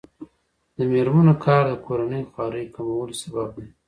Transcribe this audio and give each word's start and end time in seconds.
د 0.77 0.79
میرمنو 0.91 1.33
کار 1.45 1.63
د 1.69 1.73
کورنۍ 1.85 2.23
خوارۍ 2.31 2.65
کمولو 2.75 3.13
سبب 3.21 3.49
دی. 3.57 3.67